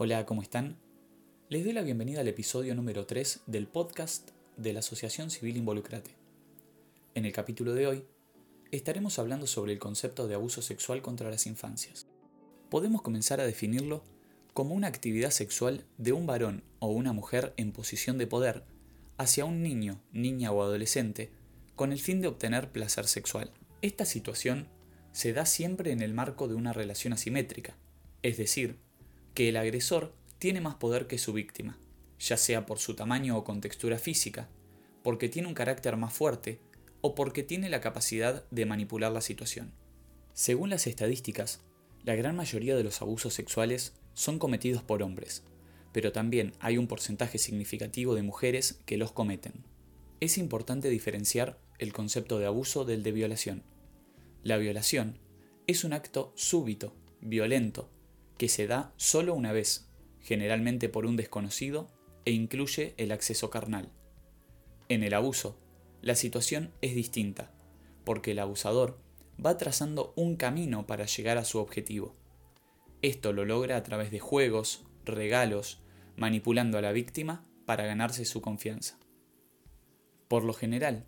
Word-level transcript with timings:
Hola, 0.00 0.26
¿cómo 0.26 0.42
están? 0.42 0.76
Les 1.48 1.64
doy 1.64 1.72
la 1.72 1.82
bienvenida 1.82 2.20
al 2.20 2.28
episodio 2.28 2.76
número 2.76 3.04
3 3.04 3.40
del 3.48 3.66
podcast 3.66 4.30
de 4.56 4.72
la 4.72 4.78
Asociación 4.78 5.28
Civil 5.28 5.56
Involucrate. 5.56 6.12
En 7.16 7.24
el 7.24 7.32
capítulo 7.32 7.74
de 7.74 7.88
hoy 7.88 8.04
estaremos 8.70 9.18
hablando 9.18 9.48
sobre 9.48 9.72
el 9.72 9.80
concepto 9.80 10.28
de 10.28 10.36
abuso 10.36 10.62
sexual 10.62 11.02
contra 11.02 11.30
las 11.30 11.46
infancias. 11.48 12.06
Podemos 12.70 13.02
comenzar 13.02 13.40
a 13.40 13.44
definirlo 13.44 14.04
como 14.54 14.76
una 14.76 14.86
actividad 14.86 15.32
sexual 15.32 15.84
de 15.96 16.12
un 16.12 16.28
varón 16.28 16.62
o 16.78 16.92
una 16.92 17.12
mujer 17.12 17.52
en 17.56 17.72
posición 17.72 18.18
de 18.18 18.28
poder 18.28 18.62
hacia 19.16 19.46
un 19.46 19.64
niño, 19.64 20.00
niña 20.12 20.52
o 20.52 20.62
adolescente 20.62 21.32
con 21.74 21.90
el 21.90 21.98
fin 21.98 22.20
de 22.20 22.28
obtener 22.28 22.70
placer 22.70 23.08
sexual. 23.08 23.50
Esta 23.82 24.04
situación 24.04 24.68
se 25.10 25.32
da 25.32 25.44
siempre 25.44 25.90
en 25.90 26.02
el 26.02 26.14
marco 26.14 26.46
de 26.46 26.54
una 26.54 26.72
relación 26.72 27.14
asimétrica, 27.14 27.76
es 28.22 28.36
decir, 28.36 28.78
que 29.38 29.50
el 29.50 29.56
agresor 29.56 30.12
tiene 30.40 30.60
más 30.60 30.74
poder 30.74 31.06
que 31.06 31.16
su 31.16 31.32
víctima, 31.32 31.78
ya 32.18 32.36
sea 32.36 32.66
por 32.66 32.80
su 32.80 32.96
tamaño 32.96 33.38
o 33.38 33.44
contextura 33.44 33.96
física, 33.96 34.48
porque 35.04 35.28
tiene 35.28 35.46
un 35.46 35.54
carácter 35.54 35.96
más 35.96 36.12
fuerte 36.12 36.58
o 37.02 37.14
porque 37.14 37.44
tiene 37.44 37.68
la 37.68 37.80
capacidad 37.80 38.44
de 38.50 38.66
manipular 38.66 39.12
la 39.12 39.20
situación. 39.20 39.70
Según 40.32 40.70
las 40.70 40.88
estadísticas, 40.88 41.60
la 42.02 42.16
gran 42.16 42.34
mayoría 42.34 42.74
de 42.74 42.82
los 42.82 43.00
abusos 43.00 43.32
sexuales 43.32 43.92
son 44.12 44.40
cometidos 44.40 44.82
por 44.82 45.04
hombres, 45.04 45.44
pero 45.92 46.10
también 46.10 46.52
hay 46.58 46.76
un 46.76 46.88
porcentaje 46.88 47.38
significativo 47.38 48.16
de 48.16 48.22
mujeres 48.22 48.80
que 48.86 48.96
los 48.96 49.12
cometen. 49.12 49.62
Es 50.18 50.36
importante 50.36 50.90
diferenciar 50.90 51.60
el 51.78 51.92
concepto 51.92 52.40
de 52.40 52.46
abuso 52.46 52.84
del 52.84 53.04
de 53.04 53.12
violación. 53.12 53.62
La 54.42 54.56
violación 54.56 55.20
es 55.68 55.84
un 55.84 55.92
acto 55.92 56.32
súbito, 56.34 56.92
violento, 57.20 57.88
que 58.38 58.48
se 58.48 58.66
da 58.66 58.94
solo 58.96 59.34
una 59.34 59.52
vez, 59.52 59.90
generalmente 60.20 60.88
por 60.88 61.04
un 61.04 61.16
desconocido, 61.16 61.88
e 62.24 62.30
incluye 62.30 62.94
el 62.96 63.12
acceso 63.12 63.50
carnal. 63.50 63.92
En 64.88 65.02
el 65.02 65.12
abuso, 65.12 65.58
la 66.00 66.14
situación 66.14 66.72
es 66.80 66.94
distinta, 66.94 67.52
porque 68.04 68.30
el 68.30 68.38
abusador 68.38 69.02
va 69.44 69.56
trazando 69.56 70.14
un 70.16 70.36
camino 70.36 70.86
para 70.86 71.06
llegar 71.06 71.36
a 71.36 71.44
su 71.44 71.58
objetivo. 71.58 72.16
Esto 73.02 73.32
lo 73.32 73.44
logra 73.44 73.76
a 73.76 73.82
través 73.82 74.10
de 74.10 74.20
juegos, 74.20 74.84
regalos, 75.04 75.82
manipulando 76.16 76.78
a 76.78 76.82
la 76.82 76.92
víctima 76.92 77.46
para 77.66 77.86
ganarse 77.86 78.24
su 78.24 78.40
confianza. 78.40 78.98
Por 80.28 80.44
lo 80.44 80.52
general, 80.52 81.06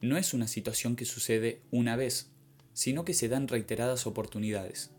no 0.00 0.16
es 0.16 0.32
una 0.32 0.48
situación 0.48 0.96
que 0.96 1.04
sucede 1.04 1.62
una 1.70 1.96
vez, 1.96 2.32
sino 2.72 3.04
que 3.04 3.14
se 3.14 3.28
dan 3.28 3.48
reiteradas 3.48 4.06
oportunidades 4.06 4.94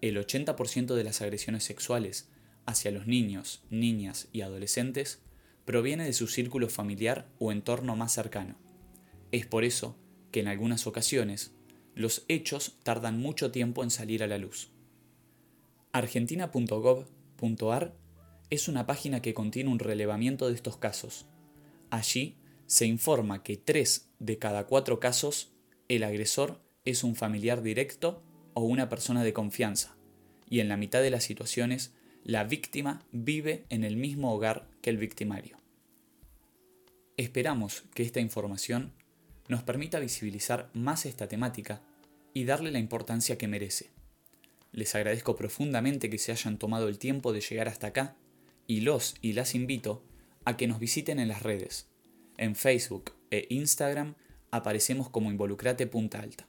el 0.00 0.16
80% 0.16 0.94
de 0.94 1.04
las 1.04 1.22
agresiones 1.22 1.64
sexuales 1.64 2.28
hacia 2.66 2.90
los 2.90 3.06
niños, 3.06 3.62
niñas 3.70 4.28
y 4.32 4.42
adolescentes 4.42 5.20
proviene 5.64 6.04
de 6.04 6.12
su 6.12 6.26
círculo 6.26 6.68
familiar 6.68 7.28
o 7.38 7.52
entorno 7.52 7.96
más 7.96 8.12
cercano. 8.12 8.56
Es 9.32 9.46
por 9.46 9.64
eso 9.64 9.96
que 10.30 10.40
en 10.40 10.48
algunas 10.48 10.86
ocasiones 10.86 11.52
los 11.94 12.24
hechos 12.28 12.78
tardan 12.82 13.20
mucho 13.20 13.50
tiempo 13.50 13.82
en 13.82 13.90
salir 13.90 14.22
a 14.22 14.26
la 14.26 14.38
luz. 14.38 14.70
Argentina.gov.ar 15.92 17.94
es 18.50 18.68
una 18.68 18.86
página 18.86 19.20
que 19.20 19.34
contiene 19.34 19.70
un 19.70 19.78
relevamiento 19.78 20.48
de 20.48 20.54
estos 20.54 20.76
casos. 20.76 21.26
Allí 21.90 22.36
se 22.66 22.86
informa 22.86 23.42
que 23.42 23.56
3 23.56 24.10
de 24.18 24.38
cada 24.38 24.66
4 24.66 25.00
casos 25.00 25.52
el 25.88 26.04
agresor 26.04 26.62
es 26.84 27.04
un 27.04 27.16
familiar 27.16 27.62
directo 27.62 28.22
o 28.58 28.62
una 28.62 28.88
persona 28.88 29.22
de 29.22 29.32
confianza, 29.32 29.94
y 30.50 30.58
en 30.58 30.68
la 30.68 30.76
mitad 30.76 31.00
de 31.00 31.10
las 31.10 31.22
situaciones 31.22 31.92
la 32.24 32.42
víctima 32.42 33.04
vive 33.12 33.64
en 33.68 33.84
el 33.84 33.96
mismo 33.96 34.34
hogar 34.34 34.66
que 34.82 34.90
el 34.90 34.98
victimario. 34.98 35.58
Esperamos 37.16 37.84
que 37.94 38.02
esta 38.02 38.18
información 38.18 38.92
nos 39.46 39.62
permita 39.62 40.00
visibilizar 40.00 40.70
más 40.74 41.06
esta 41.06 41.28
temática 41.28 41.82
y 42.34 42.46
darle 42.46 42.72
la 42.72 42.80
importancia 42.80 43.38
que 43.38 43.46
merece. 43.46 43.90
Les 44.72 44.92
agradezco 44.96 45.36
profundamente 45.36 46.10
que 46.10 46.18
se 46.18 46.32
hayan 46.32 46.58
tomado 46.58 46.88
el 46.88 46.98
tiempo 46.98 47.32
de 47.32 47.40
llegar 47.40 47.68
hasta 47.68 47.86
acá 47.86 48.16
y 48.66 48.80
los 48.80 49.14
y 49.22 49.34
las 49.34 49.54
invito 49.54 50.02
a 50.44 50.56
que 50.56 50.66
nos 50.66 50.80
visiten 50.80 51.20
en 51.20 51.28
las 51.28 51.44
redes. 51.44 51.86
En 52.36 52.56
Facebook 52.56 53.12
e 53.30 53.46
Instagram 53.50 54.16
aparecemos 54.50 55.08
como 55.10 55.30
Involucrate 55.30 55.86
Punta 55.86 56.18
Alta. 56.18 56.48